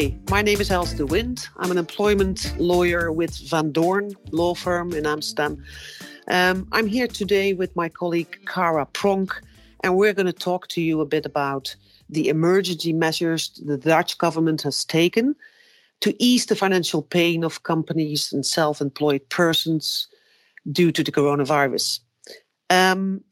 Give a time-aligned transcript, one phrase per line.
[0.00, 1.46] Hi, my name is Els de Wind.
[1.58, 5.62] I'm an employment lawyer with Van Doorne Law Firm in Amsterdam.
[6.26, 9.32] Um, I'm here today with my colleague Kara Pronk,
[9.84, 11.76] and we're going to talk to you a bit about
[12.08, 15.36] the emergency measures the Dutch government has taken
[16.00, 20.08] to ease the financial pain of companies and self employed persons
[20.72, 22.00] due to the coronavirus.
[22.70, 23.22] Um,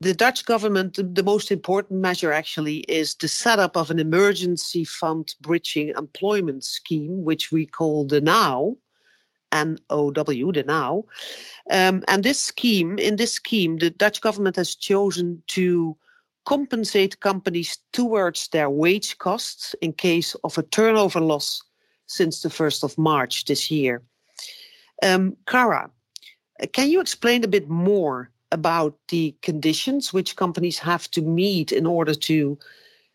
[0.00, 5.34] the Dutch government, the most important measure actually is the setup of an emergency fund
[5.42, 8.78] bridging employment scheme, which we call the NOW,
[9.52, 11.04] N O W, the NOW.
[11.70, 15.96] Um, and this scheme, in this scheme, the Dutch government has chosen to
[16.46, 21.62] compensate companies towards their wage costs in case of a turnover loss
[22.06, 24.02] since the 1st of March this year.
[25.02, 25.90] Um, Kara,
[26.72, 31.86] can you explain a bit more about the conditions which companies have to meet in
[31.86, 32.58] order to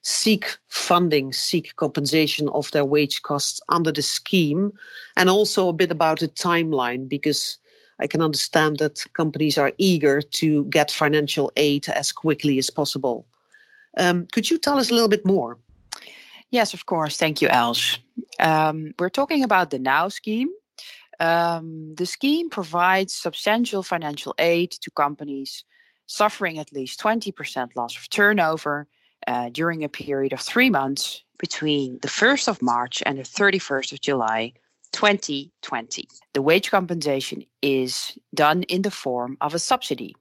[0.01, 4.71] seek funding, seek compensation of their wage costs under the scheme,
[5.17, 7.57] and also a bit about the timeline, because
[7.99, 13.25] I can understand that companies are eager to get financial aid as quickly as possible.
[13.97, 15.57] Um, could you tell us a little bit more?
[16.51, 17.17] Yes, of course.
[17.17, 17.97] Thank you, Els.
[18.39, 20.49] Um, we're talking about the NOW scheme,
[21.19, 25.63] um, the scheme provides substantial financial aid to companies
[26.07, 28.87] suffering at least 20% loss of turnover
[29.27, 33.93] uh, during a period of three months between the 1st of March and the 31st
[33.93, 34.53] of July
[34.91, 36.07] 2020.
[36.33, 40.15] The wage compensation is done in the form of a subsidy.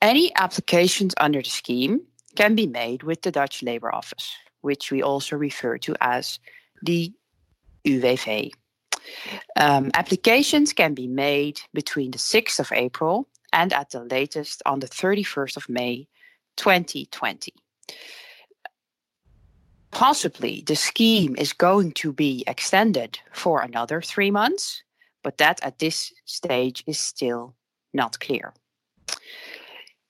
[0.00, 2.00] Any applications under the scheme
[2.36, 6.38] can be made with the Dutch Labour Office, which we also refer to as
[6.82, 7.12] the
[7.84, 8.52] UWV.
[9.56, 14.80] Um, applications can be made between the 6th of April and at the latest on
[14.80, 16.08] the 31st of May
[16.56, 17.52] 2020.
[19.90, 24.82] Possibly the scheme is going to be extended for another three months,
[25.22, 27.54] but that at this stage is still
[27.92, 28.54] not clear.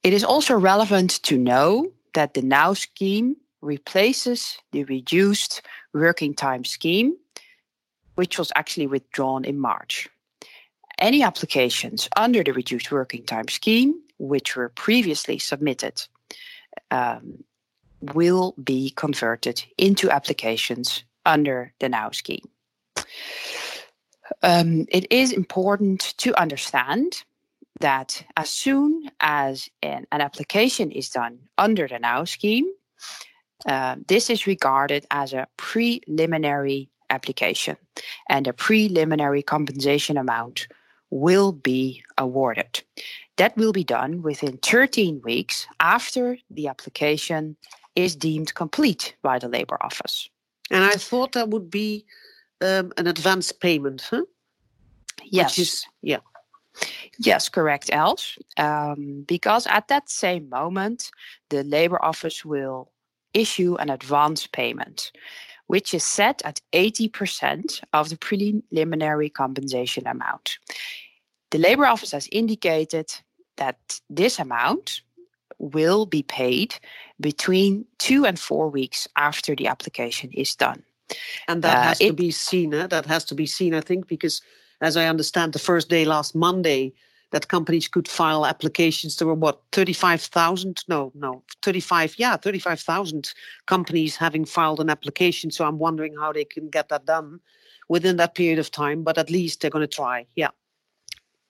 [0.02, 6.64] It is also relevant to know that the NOW scheme replaces the reduced working time
[6.64, 7.16] scheme
[8.20, 10.06] which was actually withdrawn in March.
[10.98, 16.06] Any applications under the reduced working time scheme, which were previously submitted,
[16.90, 17.42] um,
[18.12, 22.46] will be converted into applications under the NOW scheme.
[24.42, 27.24] Um, it is important to understand
[27.80, 32.68] that as soon as an, an application is done under the NOW scheme,
[33.64, 37.76] uh, this is regarded as a preliminary application,
[38.28, 40.68] and a preliminary compensation amount
[41.10, 42.82] will be awarded.
[43.36, 47.56] That will be done within 13 weeks after the application
[47.96, 50.28] is deemed complete by the Labour Office.
[50.70, 52.06] And I thought that would be
[52.60, 54.22] um, an advance payment, huh?
[55.24, 55.58] Yes.
[55.58, 56.18] Is, yeah.
[57.18, 58.38] Yes, correct, Els.
[58.56, 61.10] Um, because at that same moment,
[61.48, 62.90] the Labour Office will
[63.34, 65.12] issue an advance payment
[65.70, 70.58] which is set at 80% of the preliminary compensation amount.
[71.52, 73.06] The Labour Office has indicated
[73.56, 75.02] that this amount
[75.58, 76.74] will be paid
[77.20, 80.82] between two and four weeks after the application is done.
[81.46, 82.88] And that uh, has it, to be seen, eh?
[82.88, 84.42] that has to be seen, I think, because
[84.80, 86.94] as I understand, the first day last Monday,
[87.30, 89.16] that companies could file applications.
[89.16, 90.84] There were what, 35,000?
[90.88, 93.32] No, no, 35, yeah, 35,000
[93.66, 95.50] companies having filed an application.
[95.50, 97.40] So I'm wondering how they can get that done
[97.88, 100.26] within that period of time, but at least they're going to try.
[100.36, 100.50] Yeah.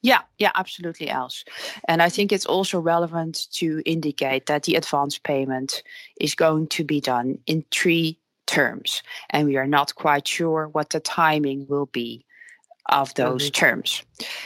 [0.03, 1.45] Yeah, yeah, absolutely, Els.
[1.87, 5.83] And I think it's also relevant to indicate that the advance payment
[6.19, 9.03] is going to be done in three terms.
[9.29, 12.25] And we are not quite sure what the timing will be
[12.91, 14.03] of those terms.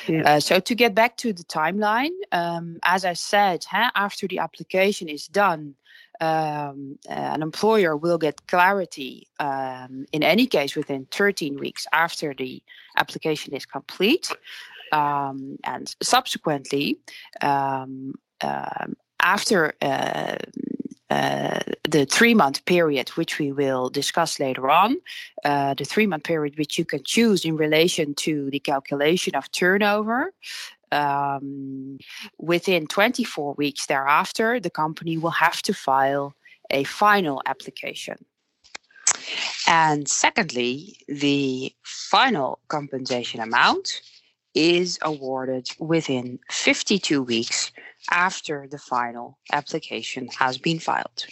[0.06, 0.22] Yeah.
[0.36, 4.38] Uh, so to get back to the timeline, um, as I said, huh, after the
[4.38, 5.74] application is done,
[6.20, 12.62] um, an employer will get clarity um, in any case within 13 weeks after the
[12.96, 14.28] application is complete.
[14.92, 17.00] Um, and subsequently,
[17.40, 20.36] um, um, after uh,
[21.88, 24.96] the three month period, which we will discuss later on,
[25.44, 29.50] uh, the three month period which you can choose in relation to the calculation of
[29.52, 30.32] turnover.
[30.92, 31.98] Um,
[32.38, 36.34] within 24 weeks thereafter, the company will have to file
[36.70, 38.24] a final application.
[39.66, 44.00] And secondly, the final compensation amount
[44.54, 47.72] is awarded within 52 weeks
[48.10, 51.26] after the final application has been filed.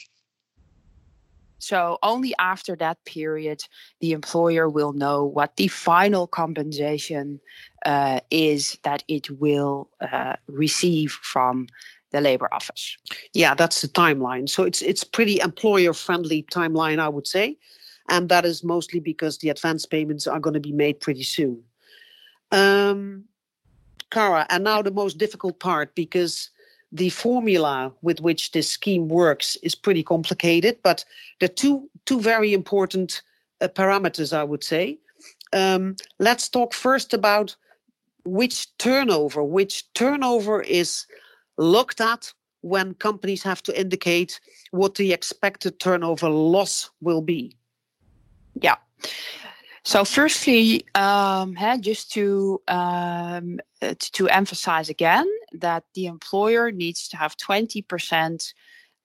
[1.63, 3.63] So only after that period,
[4.01, 7.41] the employer will know what the final compensation
[7.87, 11.69] uh, is that it will uh, receive from
[12.11, 12.97] the labor office.
[13.33, 14.49] Yeah, that's the timeline.
[14.49, 17.57] So it's it's pretty employer friendly timeline, I would say,
[18.09, 21.63] and that is mostly because the advance payments are going to be made pretty soon.
[22.53, 23.25] Um,
[24.11, 26.51] Kara, and now the most difficult part because
[26.93, 31.05] the formula with which this scheme works is pretty complicated, but
[31.41, 33.23] there are two two very important
[33.63, 34.99] uh, parameters, I would say.
[35.55, 37.57] Um, let's talk first about
[38.25, 41.07] which turnover, which turnover is
[41.57, 44.41] looked at when companies have to indicate
[44.71, 47.57] what the expected turnover loss will be.
[48.61, 48.77] Yeah.
[49.85, 57.17] So, firstly, um, just to, um, uh, to emphasize again that the employer needs to
[57.17, 58.55] have 20%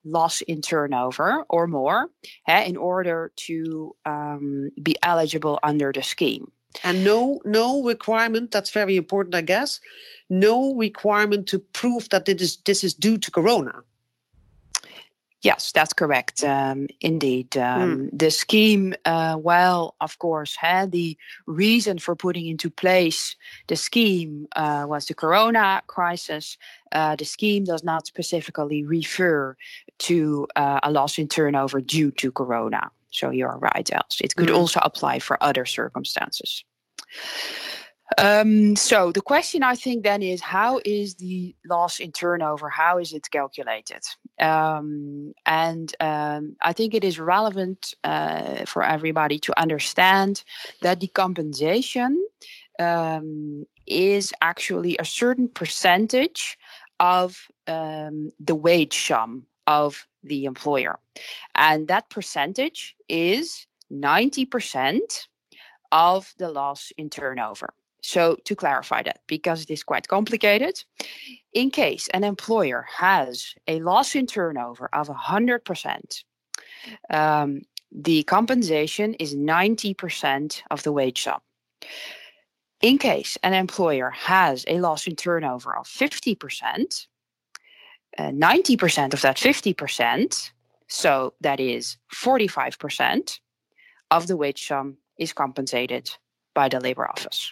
[0.05, 2.09] loss in turnover or more
[2.47, 6.51] in order to um, be eligible under the scheme.
[6.83, 8.51] And no, no requirement.
[8.51, 9.79] That's very important, I guess.
[10.29, 13.83] No requirement to prove that it is this is due to Corona.
[15.43, 16.43] Yes, that's correct.
[16.43, 18.09] Um, indeed, um, mm.
[18.11, 23.35] the scheme, uh, well, of course, had the reason for putting into place
[23.67, 26.57] the scheme uh, was the Corona crisis.
[26.91, 29.55] Uh, the scheme does not specifically refer
[29.99, 32.89] to uh, a loss in turnover due to Corona.
[33.11, 34.19] So you're right, Els.
[34.21, 34.57] It could mm.
[34.57, 36.63] also apply for other circumstances.
[38.17, 42.69] Um, so the question I think then is how is the loss in turnover?
[42.69, 44.03] How is it calculated?
[44.39, 50.43] Um, and um, I think it is relevant uh, for everybody to understand
[50.81, 52.23] that the compensation
[52.79, 56.57] um, is actually a certain percentage
[56.99, 60.99] of um, the wage sum of the employer,
[61.55, 65.27] and that percentage is ninety percent
[65.91, 67.73] of the loss in turnover.
[68.01, 70.83] So, to clarify that, because it is quite complicated,
[71.57, 76.23] in case an employer has a loss in turnover of 100%,
[77.09, 77.61] um,
[77.91, 81.39] the compensation is 90% of the wage sum.
[82.83, 87.07] In case an employer has a loss in turnover of 50%,
[88.19, 90.51] uh, 90% of that 50%,
[90.87, 93.39] so that is 45%
[94.11, 96.11] of the wage sum is compensated
[96.53, 97.51] by the labor office.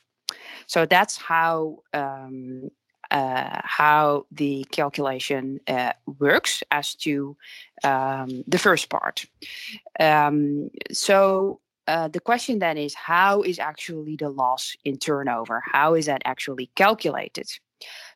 [0.68, 2.69] So that's how um,
[3.12, 7.36] uh, how the calculation uh, works as to
[7.84, 9.25] um, the first part.
[10.00, 15.62] Um, so uh, the question then is how is actually the loss in turnover?
[15.66, 17.48] How is that actually calculated?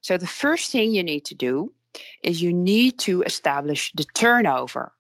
[0.02, 1.72] So the first thing you need to do
[2.24, 4.92] is you need to establish the turnover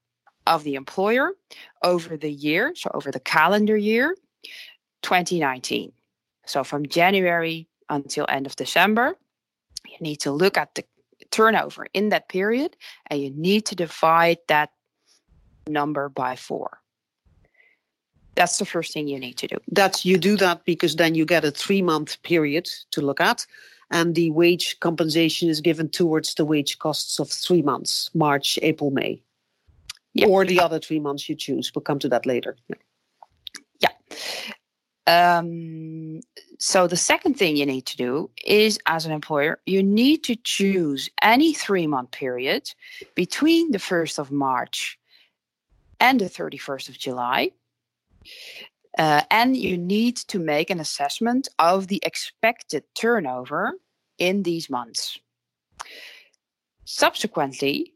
[0.45, 1.31] of the employer
[1.83, 4.15] over the year, so over the calendar year
[5.03, 5.91] 2019.
[6.45, 9.15] So from January until end of December,
[9.85, 10.83] you need to look at the
[11.31, 12.75] turnover in that period
[13.07, 14.71] and you need to divide that
[15.67, 16.81] number by four.
[18.35, 19.57] That's the first thing you need to do.
[19.71, 23.45] That you do that because then you get a three month period to look at,
[23.91, 28.91] and the wage compensation is given towards the wage costs of three months March, April,
[28.91, 29.21] May.
[30.13, 30.27] Yeah.
[30.27, 31.71] Or the other three months you choose.
[31.75, 32.57] We'll come to that later.
[33.79, 33.89] Yeah.
[35.09, 36.21] Um,
[36.59, 40.35] so the second thing you need to do is, as an employer, you need to
[40.35, 42.63] choose any three-month period
[43.15, 44.99] between the first of March
[45.99, 47.51] and the thirty-first of July,
[48.99, 53.73] uh, and you need to make an assessment of the expected turnover
[54.17, 55.19] in these months.
[56.85, 57.93] Subsequently,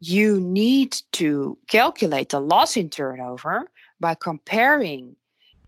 [0.00, 5.14] you need to calculate the loss in turnover by comparing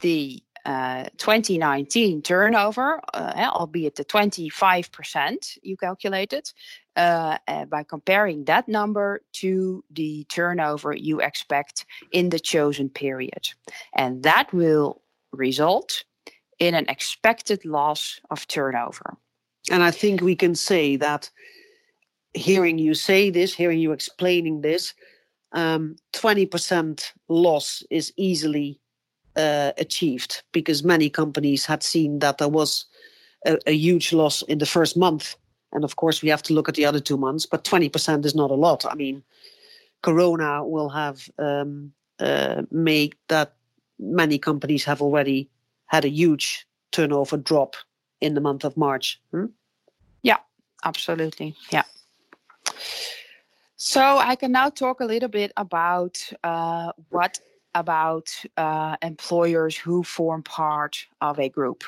[0.01, 6.53] the 2019 turnover, uh, albeit the 25% you calculated,
[6.97, 13.49] uh, uh, by comparing that number to the turnover you expect in the chosen period.
[13.95, 15.01] And that will
[15.33, 16.05] result
[16.59, 19.17] in an expected loss of turnover.
[19.71, 21.31] And I think we can say that
[22.35, 24.93] hearing you say this, hearing you explaining this,
[25.53, 28.81] um, 20% loss is easily
[29.39, 32.85] uh, achieved because many companies had seen that there was
[33.47, 35.37] a, a, huge loss in the first month.
[35.73, 38.35] And of course, we have to look at the other two months, but 20% is
[38.35, 38.85] not a lot.
[38.85, 39.23] I mean,
[40.03, 43.55] Corona will have um, uh, made that
[43.99, 45.49] many companies have already
[45.87, 47.77] had a huge turnover drop
[48.21, 49.21] in the month of March.
[49.31, 49.47] Hmm?
[50.23, 50.39] Yeah,
[50.85, 51.55] absolutely.
[51.71, 51.85] Yeah.
[53.77, 57.39] So I can now talk a little bit about uh, what
[57.75, 61.85] about uh, employers who form part of a group.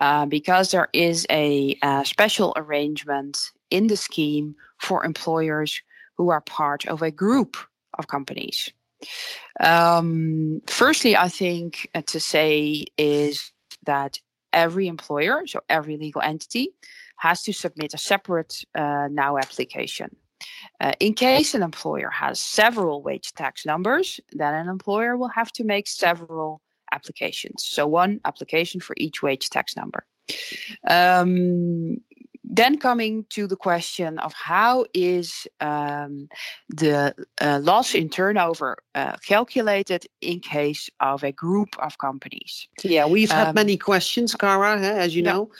[0.00, 3.38] Uh, because there is a, a, special arrangement
[3.70, 5.80] in the scheme for employers
[6.16, 7.56] who are part of a group
[7.96, 8.72] of companies.
[9.60, 13.52] Um, firstly, I think uh, to say is
[13.86, 14.18] that
[14.52, 16.70] every employer, so every legal entity,
[17.18, 20.16] has to submit a separate uh, NOW application.
[20.80, 25.52] Uh, in case an employer has several wage tax numbers, then an employer will have
[25.52, 26.60] to make several
[26.92, 27.64] applications.
[27.64, 30.06] So, one application for each wage tax number.
[30.88, 31.98] Um,
[32.44, 36.28] then coming to the question of how is um,
[36.68, 42.68] the uh, loss in turnover uh, calculated in case of a group of companies?
[42.82, 45.32] Yeah, we've had um, many questions, Cara, as you yeah.
[45.32, 45.50] know,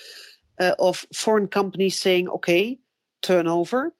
[0.60, 2.78] uh, of foreign companies saying, okay,
[3.22, 3.92] turnover,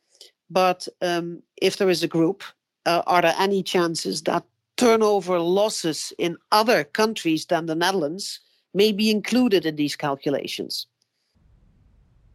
[0.55, 2.45] but um, if there is a group,
[2.87, 4.45] uh, are there any chances that
[4.77, 8.41] turnover losses in other countries than the Netherlands
[8.73, 10.87] may be included in these calculations?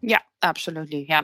[0.01, 1.05] Yeah, absolutely.
[1.09, 1.23] Yeah.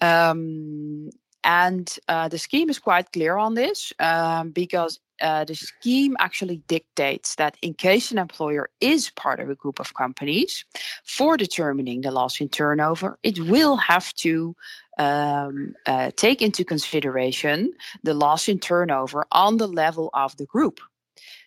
[0.00, 1.10] Um,
[1.42, 6.62] and uh, the scheme is quite clear on this um, because uh, the scheme actually
[6.66, 10.64] dictates that in case an employer is part of a group of companies,
[11.04, 14.54] for determining the loss in turnover, it will have to
[15.00, 20.78] um, uh, take into consideration the loss in turnover on the level of the group.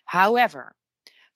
[0.06, 0.74] However,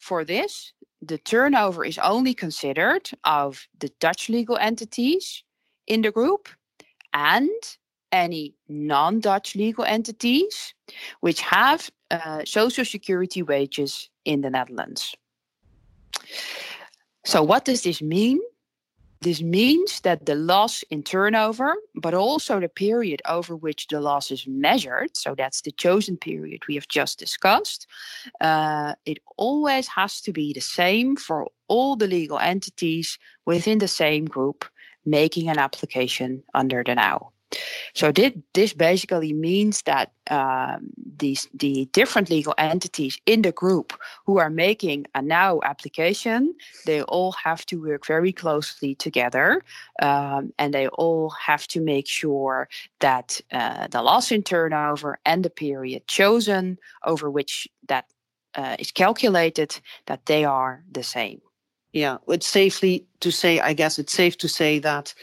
[0.00, 5.44] for this, the turnover is only considered of the Dutch legal entities
[5.86, 6.48] in the group
[7.12, 7.50] and
[8.10, 10.74] any non Dutch legal entities
[11.20, 15.14] which have uh, social security wages in the Netherlands.
[17.24, 18.40] So, what does this mean?
[19.20, 24.30] This means that the loss in turnover, but also the period over which the loss
[24.30, 27.88] is measured, so that's the chosen period we have just discussed,
[28.40, 33.88] uh, it always has to be the same for all the legal entities within the
[33.88, 34.64] same group
[35.04, 37.32] making an application under the NOW.
[37.94, 43.92] So this basically means that um, these the different legal entities in the group
[44.26, 49.62] who are making a NOW application, they all have to work very closely together,
[50.02, 52.68] um, and they all have to make sure
[53.00, 58.04] that uh, the loss in turnover and the period chosen over which that
[58.54, 61.40] uh, is calculated that they are the same.
[61.92, 63.60] Yeah, it's safely to say.
[63.60, 65.14] I guess it's safe to say that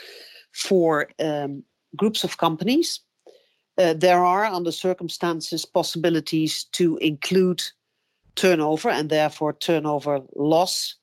[0.52, 1.64] for um,
[1.96, 3.00] groups of companies.
[3.78, 7.62] Uh, there are, under circumstances, possibilities to include
[8.36, 10.96] turnover and therefore turnover loss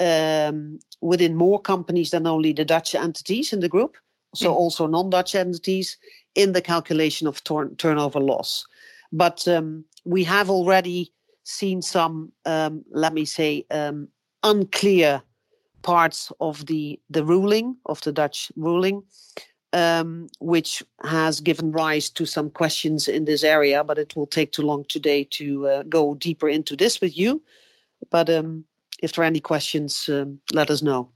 [0.00, 3.96] um, within more companies than only the Dutch entities in the group,
[4.34, 4.56] so mm.
[4.56, 5.96] also non Dutch entities
[6.34, 8.66] in the calculation of tor- turnover loss.
[9.12, 11.12] But um, we have already
[11.44, 14.08] seen some, um, let me say, um,
[14.42, 15.22] unclear
[15.82, 19.02] parts of the, the ruling, of the Dutch ruling,
[19.72, 24.52] um, which has given rise to some questions in this area, but it will take
[24.52, 27.42] too long today to uh, go deeper into this with you.
[28.10, 28.64] But um,
[29.02, 31.10] if there are any questions, um, let us know.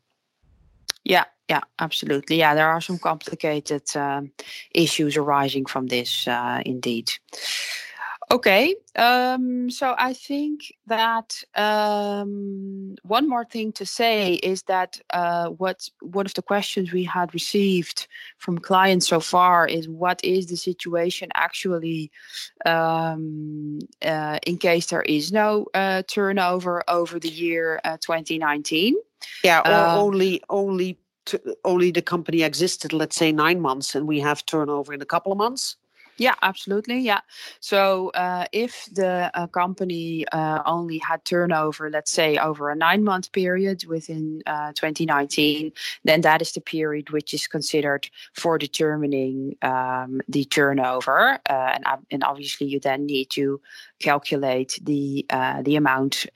[1.05, 2.37] Yeah, yeah, absolutely.
[2.37, 4.31] Yeah, there are some complicated um,
[4.75, 7.11] issues arising from this, uh, indeed.
[8.33, 15.49] Okay, um, so I think that um, one more thing to say is that uh,
[15.49, 18.09] what one of the questions we had received
[18.39, 22.11] from clients so far is what is the situation actually
[22.65, 28.97] um, uh, in case there is no uh, turnover over the year uh, 2019?
[29.45, 30.99] Yeah, or um, only only
[31.67, 35.33] only the company existed, let's say nine months, and we have turnover in a couple
[35.33, 35.77] of months.
[36.23, 37.01] Yeah, absolutely.
[37.01, 37.21] Yeah.
[37.59, 43.03] So uh, if the uh, company uh, only had turnover, let's say over a nine
[43.03, 45.73] month period within uh, 2019,
[46.05, 51.41] then that is the period which is considered for determining um, the turnover.
[51.51, 53.61] Uh, and, and obviously, you then need to
[53.99, 56.27] calculate the uh, the amount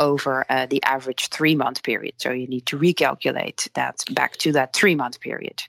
[0.00, 2.14] over the average three month period.
[2.18, 5.62] So you need to recalculate that back to that three month period.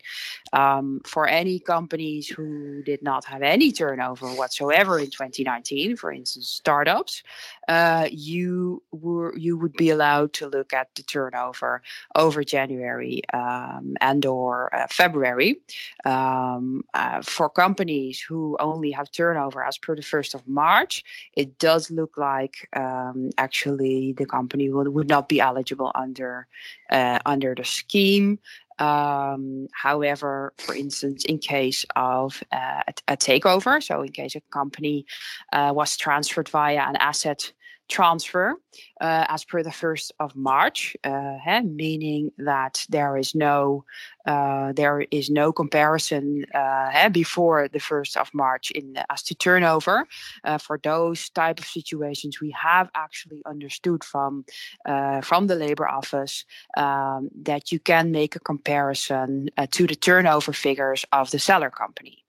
[0.53, 6.11] Um, for any companies who did not have any any turnover whatsoever in 2019, for
[6.11, 7.23] instance, startups,
[7.67, 11.81] uh, you were you would be allowed to look at the turnover
[12.15, 15.59] over January um, and or uh, February.
[16.05, 21.59] Um, uh, for companies who only have turnover as per the first of March, it
[21.59, 26.47] does look like um, actually the company would, would not be eligible under
[26.89, 28.39] uh, under the scheme.
[28.79, 34.41] Um, however, for instance, in case of uh, a, a, takeover, so in case a
[34.51, 35.05] company
[35.51, 37.51] uh, was transferred via an asset
[37.87, 38.55] transfer
[39.01, 43.83] uh, as per the 1st of March, uh, meaning that there is no
[44.25, 50.05] uh, there is no comparison uh, before the 1st of March in as to turnover.
[50.43, 54.43] Uh, for those type of situations, we have actually understood from
[54.85, 60.53] uh, from the Labor Office um, that you can make a comparison to the turnover
[60.53, 62.23] figures of the seller company.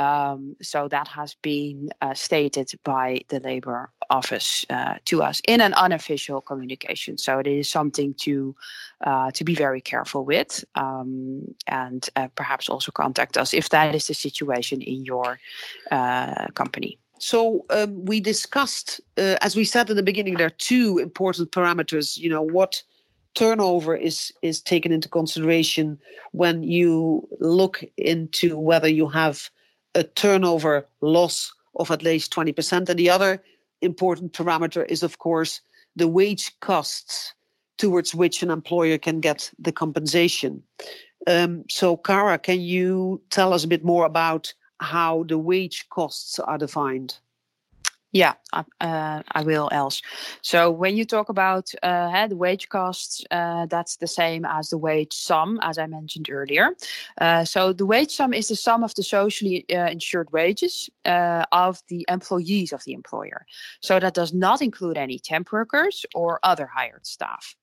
[0.00, 5.60] Um, so that has been uh, stated by the Labour Office uh, to us in
[5.60, 7.18] an unofficial communication.
[7.18, 8.56] So it is something to
[9.04, 13.94] uh, to be very careful with, um, and uh, perhaps also contact us if that
[13.94, 15.38] is the situation in your
[15.90, 16.98] uh, company.
[17.18, 21.52] So um, we discussed, uh, as we said in the beginning, there are two important
[21.52, 22.16] parameters.
[22.16, 22.82] You know what
[23.34, 25.98] turnover is is taken into consideration
[26.32, 29.50] when you look into whether you have
[29.94, 32.88] a turnover loss of at least 20%.
[32.88, 33.42] And the other
[33.80, 35.60] important parameter is, of course,
[35.96, 37.34] the wage costs
[37.78, 40.62] towards which an employer can get the compensation.
[41.26, 46.38] Um, so, Cara, can you tell us a bit more about how the wage costs
[46.38, 47.18] are defined?
[48.12, 50.02] Yeah, uh, I will, Els.
[50.42, 54.78] So when you talk about uh, the wage costs, uh, that's the same as the
[54.78, 56.70] wage sum, as I mentioned earlier.
[57.20, 61.44] Uh, so the wage sum is the sum of the socially uh, insured wages uh,
[61.52, 63.46] of the employees of the employer.
[63.80, 67.54] So that does not include any temp workers or other hired staff.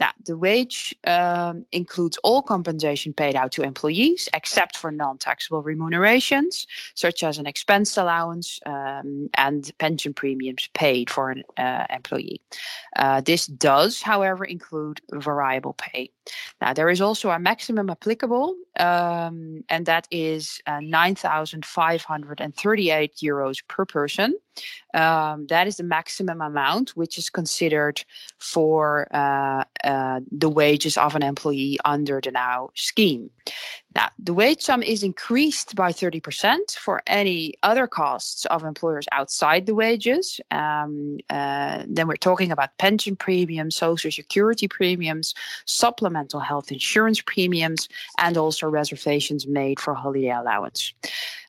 [0.00, 6.66] Now, the wage um, includes all compensation paid out to employees, except for non-taxable remunerations,
[6.94, 12.40] such as an expense allowance um, and pension premiums paid for an uh, employee.
[12.96, 16.10] Uh, this does, however, include variable pay.
[16.60, 23.84] Now, there is also a maximum applicable, um, and that is uh, 9,538 euros per
[23.84, 24.34] person.
[24.94, 28.04] Um, that is the maximum amount which is considered
[28.38, 33.30] for uh, uh, the wages of an employee under the NOW scheme.
[33.94, 39.66] Now, the wage sum is increased by 30% for any other costs of employers outside
[39.66, 40.40] the wages.
[40.50, 45.34] Um, uh, then we're talking about pension premiums, social security premiums,
[45.66, 50.94] supplemental health insurance premiums, and also reservations made for holiday allowance.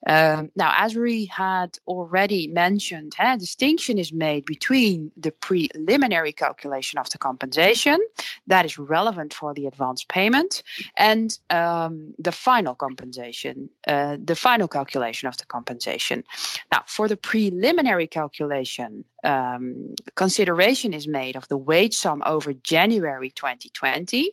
[0.06, 7.00] Um, now, as we had already mentioned, a distinction is made between the preliminary calculation
[7.00, 8.00] of the compensation
[8.48, 10.64] that is relevant for the advance payment
[10.98, 16.24] and um, the final compensation, uh, the final calculation of the compensation.
[16.72, 23.30] Now, for the preliminary calculation, um, consideration is made of the wage sum over January
[23.30, 24.32] 2020.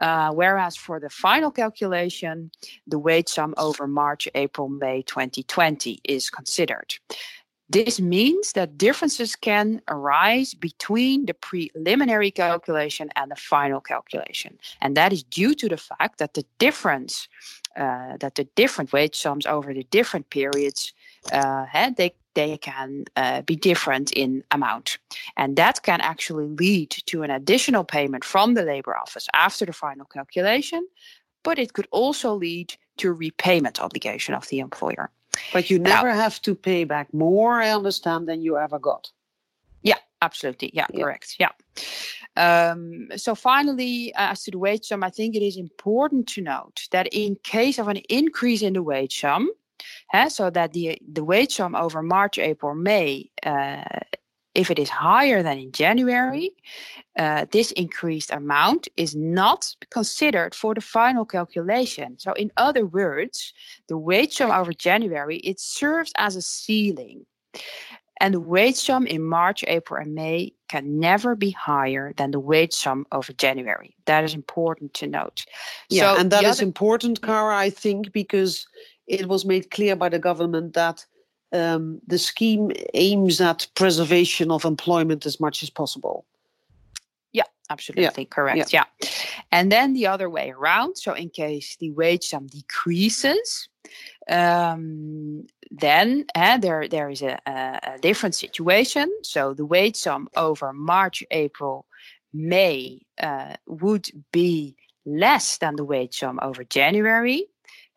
[0.00, 2.50] Uh, whereas for the final calculation,
[2.86, 6.94] the wage sum over March, April, May 2020 is considered.
[7.72, 14.58] This means that differences can arise between the preliminary calculation and the final calculation.
[14.82, 17.28] And that is due to the fact that the difference,
[17.74, 20.92] uh, that the different wage sums over the different periods,
[21.32, 21.64] uh,
[21.96, 24.98] they they can uh, be different in amount.
[25.36, 29.72] And that can actually lead to an additional payment from the labor office after the
[29.72, 30.86] final calculation,
[31.42, 35.10] but it could also lead to repayment obligation of the employer.
[35.52, 39.10] But you never now, have to pay back more, I understand, than you ever got.
[39.82, 40.70] Yeah, absolutely.
[40.74, 41.02] Yeah, yeah.
[41.02, 41.36] correct.
[41.38, 41.50] Yeah.
[42.36, 46.40] Um, so finally, uh, as to the wage sum, I think it is important to
[46.40, 49.50] note that in case of an increase in the wage sum,
[50.28, 53.82] so that the the wage sum over March, April, May, uh,
[54.54, 56.50] if it is higher than in January,
[57.18, 62.18] uh, this increased amount is not considered for the final calculation.
[62.18, 63.52] So, in other words,
[63.88, 67.26] the wage sum over January it serves as a ceiling,
[68.20, 72.40] and the wage sum in March, April, and May can never be higher than the
[72.40, 73.96] wage sum over January.
[74.06, 75.44] That is important to note.
[75.88, 78.66] Yeah, so and that is other- important, Cara, I think, because
[79.06, 81.04] it was made clear by the government that
[81.52, 86.24] um, the scheme aims at preservation of employment as much as possible.
[87.32, 88.28] Yeah, absolutely yeah.
[88.30, 88.72] correct.
[88.72, 88.84] Yeah.
[89.00, 89.08] yeah.
[89.50, 90.96] And then the other way around.
[90.96, 93.68] So, in case the wage sum decreases,
[94.28, 99.10] um, then uh, there there is a, a, a, different situation.
[99.22, 101.86] So the wage sum over March, April,
[102.32, 107.46] May uh, would be less than the wage sum over January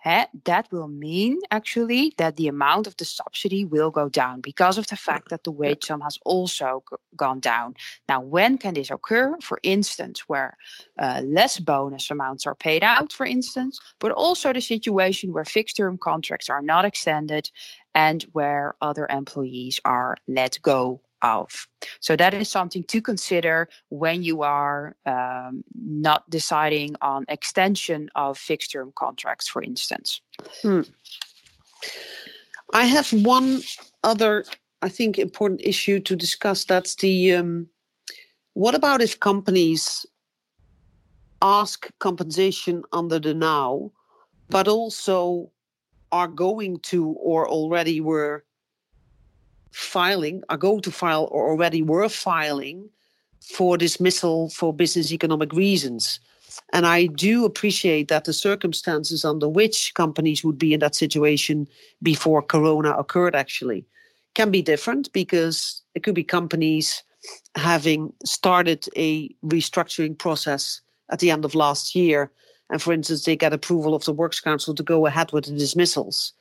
[0.05, 4.85] that will mean actually that the amount of the subsidy will go down because of
[4.87, 7.73] the fact that the wage sum has also g- gone down.
[8.07, 9.35] Now, when can this occur?
[9.41, 10.57] For instance, where
[10.99, 15.77] uh, less bonus amounts are paid out, for instance, but also the situation where fixed
[15.77, 17.49] term contracts are not extended
[17.95, 21.67] and where other employees are let go of.
[21.99, 28.37] So that is something to consider when you are um, not deciding on extension of
[28.37, 30.21] fixed term contracts, for instance.
[30.61, 30.81] Hmm.
[32.73, 33.61] I have one
[34.03, 34.45] other,
[34.81, 36.65] I think, important issue to discuss.
[36.65, 37.67] That's the um,
[38.53, 40.05] what about if companies
[41.41, 43.91] ask compensation under the NOW,
[44.49, 45.51] but also
[46.11, 48.45] are going to or already were
[49.75, 52.89] filing, are going to file, or already were filing
[53.41, 56.19] for dismissal for business economic reasons.
[56.71, 61.67] And I do appreciate that the circumstances under which companies would be in that situation
[62.01, 63.85] before Corona occurred actually
[64.33, 67.03] can be different because it could be companies
[67.55, 72.31] having started a restructuring process at the end of last year.
[72.69, 75.51] And for instance, they get approval of the Works Council to go ahead with the
[75.51, 76.33] dismissals.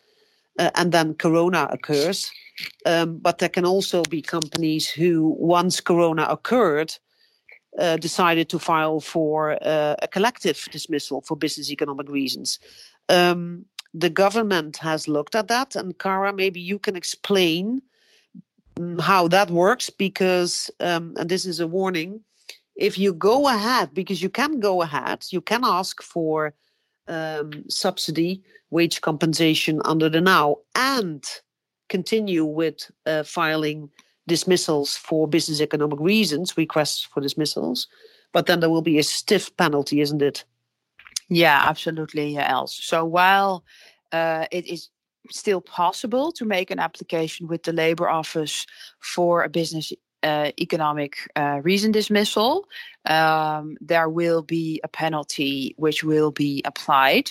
[0.58, 2.30] Uh, and then Corona occurs.
[2.86, 6.96] Um, but there can also be companies who, once Corona occurred,
[7.78, 12.60] uh, decided to file for uh, a collective dismissal for business economic reasons.
[13.08, 17.82] Um, the government has looked at that, and Kara, maybe you can explain
[18.76, 22.20] mm, how that works because, um, and this is a warning,
[22.76, 26.54] if you go ahead, because you can go ahead, you can ask for
[27.08, 31.24] um, subsidy, wage compensation under the NOW, and
[31.88, 33.90] continue with uh, filing
[34.26, 37.86] dismissals for business economic reasons, requests for dismissals,
[38.32, 40.44] but then there will be a stiff penalty, isn't it?
[41.28, 42.74] Yeah, absolutely, Els.
[42.74, 43.64] So while
[44.12, 44.90] uh, it is
[45.30, 48.66] still possible to make an application with the Labor Office
[49.00, 49.92] for a business
[50.24, 52.66] uh, economic uh, reason dismissal,
[53.04, 57.30] um, there will be a penalty which will be applied.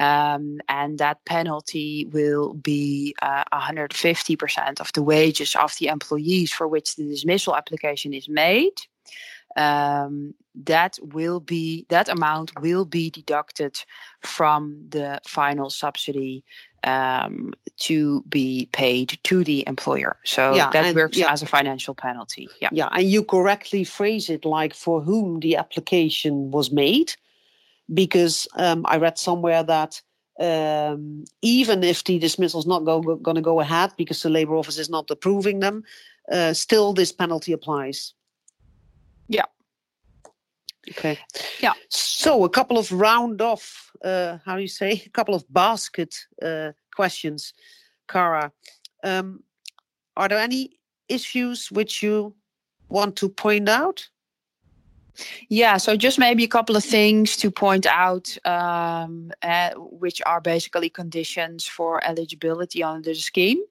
[0.00, 6.66] Um, and that penalty will be uh, 150% of the wages of the employees for
[6.66, 8.74] which the dismissal application is made.
[9.56, 13.78] Um, that will be that amount will be deducted
[14.22, 16.44] from the final subsidy
[16.84, 20.16] um, to be paid to the employer.
[20.24, 21.32] So yeah, that and, works yeah.
[21.32, 22.48] as a financial penalty.
[22.60, 22.68] Yeah.
[22.72, 22.88] Yeah.
[22.92, 27.14] And you correctly phrase it like for whom the application was made.
[27.92, 30.00] Because um, I read somewhere that
[30.40, 34.54] um, even if the dismissal is not go, going to go ahead because the labor
[34.56, 35.84] office is not approving them,
[36.30, 38.14] uh, still this penalty applies.
[39.28, 39.44] Yeah.
[40.90, 41.18] Okay.
[41.60, 41.74] Yeah.
[41.88, 46.14] So a couple of round off, uh, how do you say, a couple of basket
[46.40, 47.54] uh, questions,
[48.08, 48.52] Kara.
[49.02, 49.42] Um,
[50.16, 52.34] are there any issues which you
[52.88, 54.08] want to point out?
[55.48, 60.40] Yeah, so just maybe a couple of things to point out, um, uh, which are
[60.40, 63.62] basically conditions for eligibility under the scheme.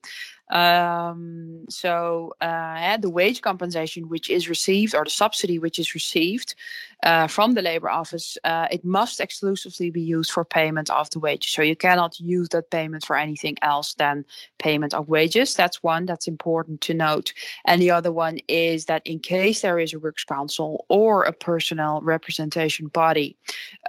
[0.51, 6.55] Um, so uh, the wage compensation which is received or the subsidy which is received
[7.03, 11.19] uh, from the labor office, uh, it must exclusively be used for payment of the
[11.19, 11.51] wages.
[11.51, 14.25] So you cannot use that payment for anything else than
[14.59, 15.55] payment of wages.
[15.55, 17.33] That's one that's important to note.
[17.65, 21.33] And the other one is that in case there is a works council or a
[21.33, 23.35] personnel representation body,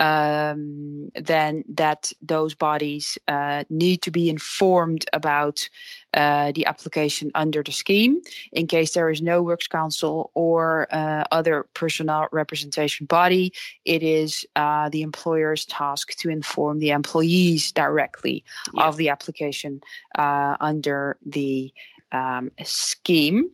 [0.00, 5.68] um, then that those bodies uh, need to be informed about
[6.14, 8.20] uh, the application under the scheme
[8.52, 13.52] in case there is no works council or uh, other personnel representation body
[13.84, 18.44] it is uh, the employer's task to inform the employees directly
[18.74, 18.84] yeah.
[18.84, 19.80] of the application
[20.18, 21.72] uh, under the
[22.12, 23.50] um, scheme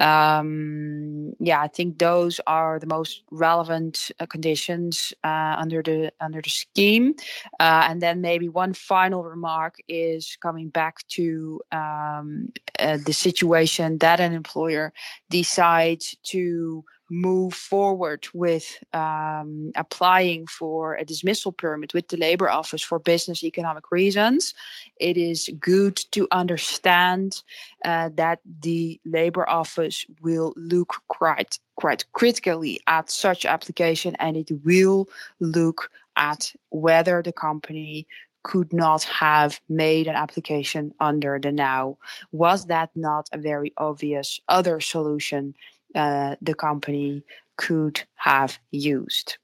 [0.00, 6.40] um, yeah, I think those are the most relevant uh, conditions uh, under the under
[6.42, 7.14] the scheme.
[7.60, 13.98] Uh, and then maybe one final remark is coming back to um, uh, the situation
[13.98, 14.92] that an employer
[15.30, 22.82] decides to move forward with um, applying for a dismissal permit with the labor office
[22.82, 24.54] for business economic reasons
[25.00, 27.42] it is good to understand
[27.84, 34.50] uh, that the labor office will look quite quite critically at such application and it
[34.64, 35.08] will
[35.40, 38.06] look at whether the company
[38.44, 41.98] could not have made an application under the NOW.
[42.30, 45.54] Was that not a very obvious other solution
[45.94, 47.22] uh, the company
[47.56, 49.38] could have used.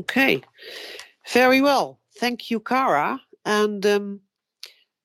[0.00, 0.42] Okay,
[1.32, 2.00] very well.
[2.18, 4.20] Thank you, Cara, And um,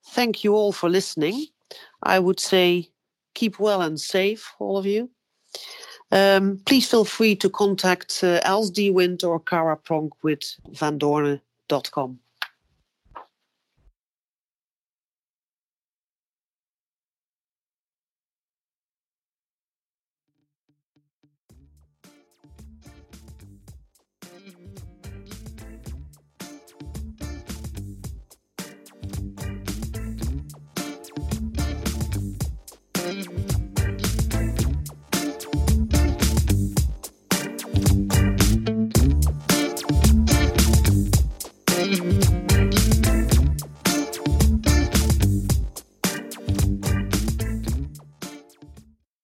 [0.09, 1.45] thank you all for listening.
[2.03, 2.89] I would say
[3.33, 5.09] keep well and safe, all of you.
[6.11, 12.19] Um, please feel free to contact uh, Els Wind or Cara Pronk with vandoorne.com.